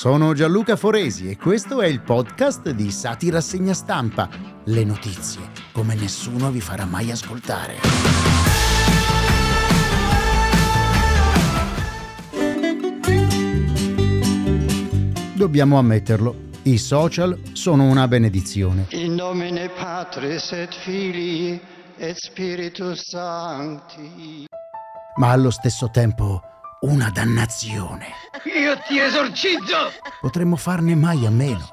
[0.00, 4.30] Sono Gianluca Foresi e questo è il podcast di Sati Rassegna Stampa.
[4.64, 7.74] Le notizie come nessuno vi farà mai ascoltare.
[15.34, 18.86] Dobbiamo ammetterlo, i social sono una benedizione.
[18.92, 21.60] In nomine Patris et Filii
[21.98, 24.46] et Spiritus Sancti.
[25.16, 26.49] Ma allo stesso tempo
[26.80, 28.06] una dannazione.
[28.44, 29.92] Io ti esorcizzo!
[30.20, 31.68] Potremmo farne mai a meno.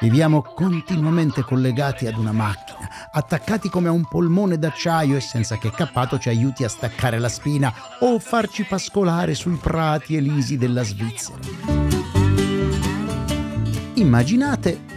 [0.00, 5.70] Viviamo continuamente collegati ad una macchina, attaccati come a un polmone d'acciaio e senza che
[5.70, 11.40] Cappato ci aiuti a staccare la spina o farci pascolare sui prati elisi della Svizzera.
[13.94, 14.96] Immaginate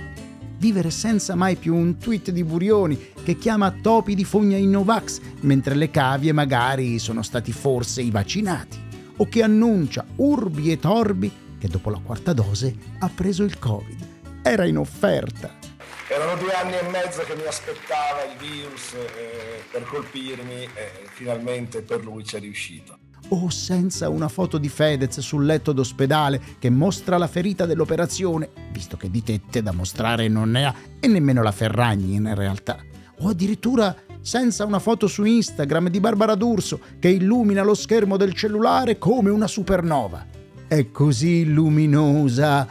[0.59, 5.19] vivere senza mai più un tweet di Burioni che chiama topi di fogna in Novax,
[5.39, 8.89] mentre le cavie magari sono stati forse i vaccinati,
[9.21, 14.07] o che annuncia urbi e torbi che dopo la quarta dose ha preso il Covid.
[14.41, 15.59] Era in offerta.
[16.07, 21.83] Erano due anni e mezzo che mi aspettava il virus eh, per colpirmi e finalmente
[21.83, 22.97] per lui ci è riuscito
[23.33, 28.97] o senza una foto di Fedez sul letto d'ospedale che mostra la ferita dell'operazione, visto
[28.97, 32.83] che di tette da mostrare non ne ha, e nemmeno la Ferragni in realtà,
[33.19, 38.33] o addirittura senza una foto su Instagram di Barbara D'Urso che illumina lo schermo del
[38.33, 40.25] cellulare come una supernova.
[40.67, 42.67] È così luminosa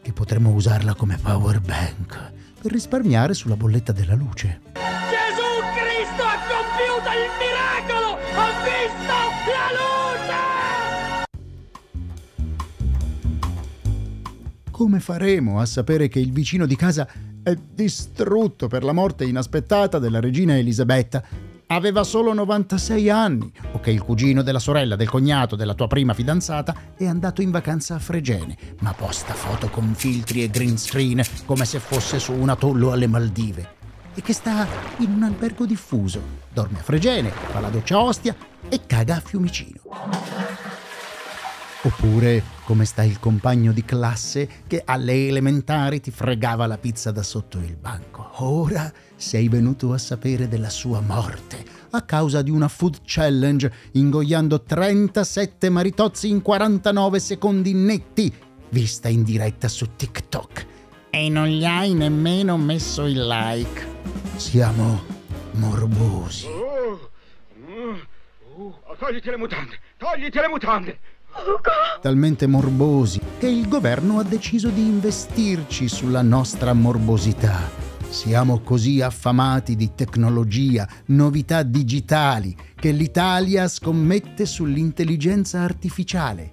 [0.00, 4.60] che potremmo usarla come power bank per risparmiare sulla bolletta della luce.
[4.74, 8.12] Gesù Cristo ha compiuto il miracolo!
[8.14, 9.12] Ho visto
[9.50, 10.01] la luce!
[14.82, 17.06] Come faremo a sapere che il vicino di casa
[17.40, 21.22] è distrutto per la morte inaspettata della regina Elisabetta?
[21.68, 26.14] Aveva solo 96 anni, o che il cugino della sorella, del cognato, della tua prima
[26.14, 31.22] fidanzata è andato in vacanza a Fregene, ma posta foto con filtri e green screen
[31.44, 33.80] come se fosse su un atollo alle Maldive
[34.14, 34.66] e che sta
[34.98, 36.20] in un albergo diffuso,
[36.52, 38.34] dorme a Fregene, fa la doccia Ostia
[38.68, 39.80] e caga a Fiumicino.
[41.84, 47.22] Oppure come sta il compagno di classe che alle elementari ti fregava la pizza da
[47.22, 48.30] sotto il banco.
[48.44, 54.62] Ora sei venuto a sapere della sua morte a causa di una food challenge ingoiando
[54.62, 58.32] 37 maritozzi in 49 secondi netti,
[58.70, 60.66] vista in diretta su TikTok.
[61.10, 63.86] E non gli hai nemmeno messo il like.
[64.36, 65.02] Siamo
[65.52, 66.46] morbosi.
[66.46, 67.10] Oh,
[68.56, 69.78] oh, oh, togliti le mutande!
[69.98, 70.98] Togliti le mutande!
[72.00, 77.70] Talmente morbosi che il governo ha deciso di investirci sulla nostra morbosità.
[78.08, 86.50] Siamo così affamati di tecnologia, novità digitali, che l'Italia scommette sull'intelligenza artificiale,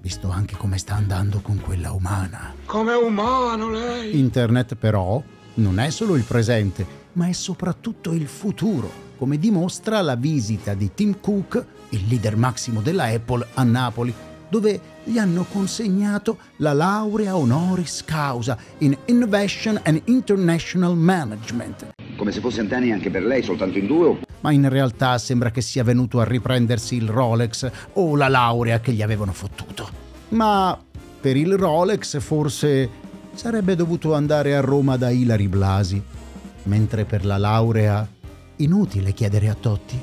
[0.00, 2.52] visto anche come sta andando con quella umana.
[2.66, 4.18] Come umano lei!
[4.18, 5.22] Internet però
[5.54, 10.92] non è solo il presente, ma è soprattutto il futuro, come dimostra la visita di
[10.94, 14.14] Tim Cook, il leader massimo della Apple, a Napoli,
[14.48, 21.88] dove gli hanno consegnato la laurea honoris causa in Innovation and International Management.
[22.16, 24.20] Come se fosse anni anche per lei, soltanto in due?
[24.40, 28.92] Ma in realtà sembra che sia venuto a riprendersi il Rolex o la laurea che
[28.92, 29.88] gli avevano fottuto.
[30.30, 30.78] Ma
[31.20, 32.88] per il Rolex forse
[33.34, 36.02] sarebbe dovuto andare a Roma da Ilari Blasi,
[36.64, 38.06] mentre per la laurea
[38.58, 40.00] inutile chiedere a Totti.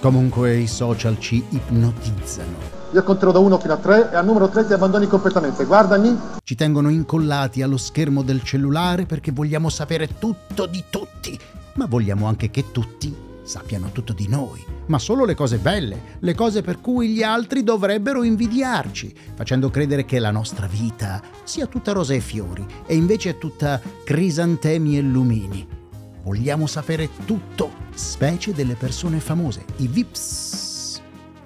[0.00, 2.78] Comunque i social ci ipnotizzano.
[2.92, 5.64] Io conterò da 1 fino a 3 e al numero 3 ti abbandoni completamente.
[5.64, 6.18] Guardami.
[6.42, 11.38] Ci tengono incollati allo schermo del cellulare perché vogliamo sapere tutto di tutti,
[11.74, 16.34] ma vogliamo anche che tutti sappiano tutto di noi, ma solo le cose belle, le
[16.34, 21.92] cose per cui gli altri dovrebbero invidiarci, facendo credere che la nostra vita sia tutta
[21.92, 25.79] rose e fiori e invece è tutta crisantemi e lumini.
[26.22, 31.02] Vogliamo sapere tutto, specie delle persone famose, i VIPs.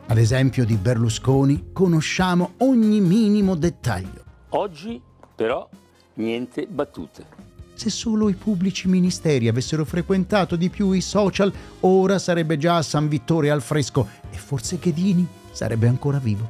[0.06, 4.24] Ad esempio di Berlusconi conosciamo ogni minimo dettaglio.
[4.50, 5.00] Oggi
[5.34, 5.68] però
[6.14, 7.24] niente battute.
[7.74, 12.82] Se solo i pubblici ministeri avessero frequentato di più i social, ora sarebbe già a
[12.82, 16.48] San Vittore al fresco e forse Chedini sarebbe ancora vivo.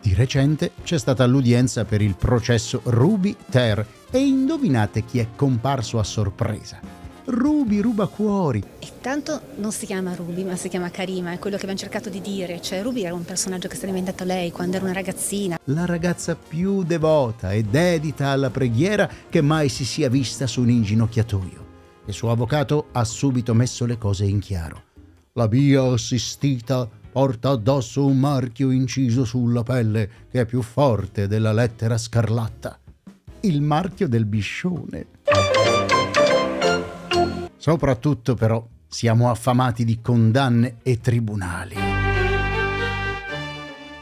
[0.00, 5.98] Di recente c'è stata l'udienza per il processo Ruby Ter e indovinate chi è comparso
[5.98, 7.01] a sorpresa.
[7.24, 8.62] Ruby ruba cuori.
[8.80, 12.08] E tanto non si chiama Ruby, ma si chiama Karima, è quello che abbiamo cercato
[12.08, 12.60] di dire.
[12.60, 15.58] Cioè, Ruby era un personaggio che si era inventato lei quando era una ragazzina.
[15.64, 20.70] La ragazza più devota e dedita alla preghiera che mai si sia vista su un
[20.70, 21.70] inginocchiatoio.
[22.06, 24.82] Il suo avvocato ha subito messo le cose in chiaro.
[25.34, 31.52] La mia assistita porta addosso un marchio inciso sulla pelle che è più forte della
[31.52, 32.78] lettera scarlatta.
[33.42, 35.06] Il marchio del biscione.
[37.62, 41.76] Soprattutto però siamo affamati di condanne e tribunali.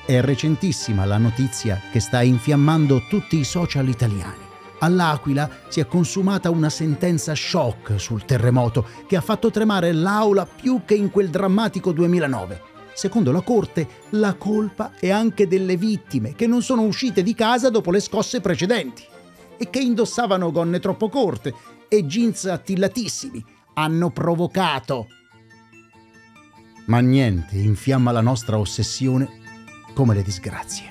[0.06, 4.42] È recentissima la notizia che sta infiammando tutti i social italiani.
[4.78, 10.80] All'Aquila si è consumata una sentenza shock sul terremoto che ha fatto tremare l'aula più
[10.86, 12.62] che in quel drammatico 2009.
[12.94, 17.68] Secondo la Corte, la colpa è anche delle vittime che non sono uscite di casa
[17.68, 19.04] dopo le scosse precedenti
[19.58, 23.44] e che indossavano gonne troppo corte e jeans attillatissimi.
[23.74, 25.08] Hanno provocato.
[26.86, 29.28] Ma niente infiamma la nostra ossessione
[29.92, 30.86] come le disgrazie.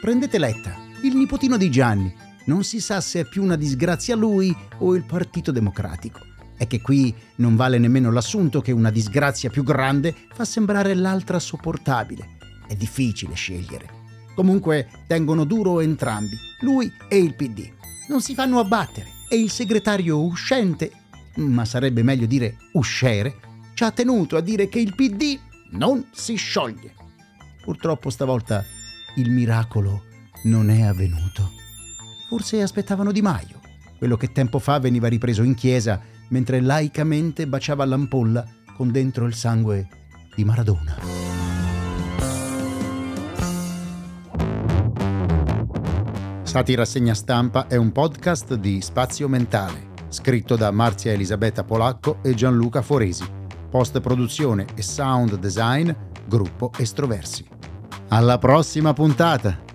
[0.00, 2.12] Prendete Letta, il nipotino di Gianni.
[2.46, 6.20] Non si sa se è più una disgrazia lui o il Partito Democratico.
[6.56, 11.38] È che qui non vale nemmeno l'assunto che una disgrazia più grande fa sembrare l'altra
[11.38, 12.38] sopportabile.
[12.66, 13.98] È difficile scegliere.
[14.34, 17.70] Comunque tengono duro entrambi, lui e il PD.
[18.08, 20.90] Non si fanno abbattere e il segretario uscente,
[21.36, 23.36] ma sarebbe meglio dire usciere,
[23.74, 25.38] ci ha tenuto a dire che il PD
[25.70, 26.94] non si scioglie.
[27.62, 28.64] Purtroppo stavolta
[29.14, 30.02] il miracolo
[30.42, 31.52] non è avvenuto.
[32.28, 33.60] Forse aspettavano Di Maio,
[33.98, 36.00] quello che tempo fa veniva ripreso in chiesa
[36.30, 38.44] mentre laicamente baciava l'ampolla
[38.74, 39.86] con dentro il sangue
[40.34, 41.29] di Maradona.
[46.50, 52.34] Sati Rassegna Stampa è un podcast di Spazio Mentale, scritto da Marzia Elisabetta Polacco e
[52.34, 53.24] Gianluca Foresi.
[53.70, 55.88] Post produzione e sound design,
[56.26, 57.46] gruppo Estroversi.
[58.08, 59.69] Alla prossima puntata!